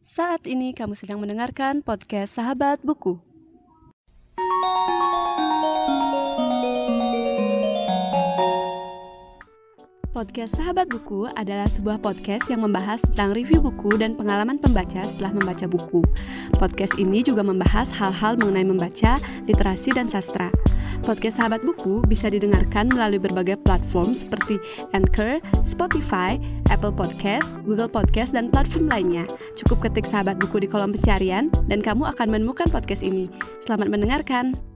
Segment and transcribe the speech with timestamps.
[0.00, 3.20] Saat ini kamu sedang mendengarkan podcast Sahabat Buku.
[10.16, 15.36] Podcast Sahabat Buku adalah sebuah podcast yang membahas tentang review buku dan pengalaman pembaca setelah
[15.36, 16.00] membaca buku.
[16.56, 20.48] Podcast ini juga membahas hal-hal mengenai membaca, literasi, dan sastra.
[21.00, 24.60] Podcast Sahabat Buku bisa didengarkan melalui berbagai platform seperti
[24.92, 26.36] Anchor, Spotify,
[26.70, 29.26] Apple Podcast, Google Podcast, dan platform lainnya.
[29.58, 33.26] Cukup ketik Sahabat Buku di kolom pencarian dan kamu akan menemukan podcast ini.
[33.66, 34.69] Selamat mendengarkan.